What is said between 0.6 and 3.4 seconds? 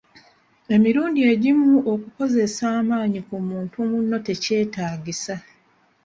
Emirundi egimu okukozesa amaanyi ku